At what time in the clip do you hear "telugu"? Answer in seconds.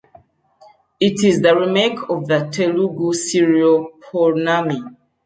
2.51-3.13